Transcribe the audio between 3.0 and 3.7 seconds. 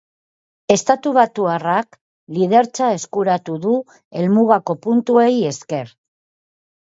eskuratu